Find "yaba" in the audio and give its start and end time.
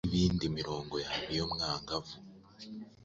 1.05-1.25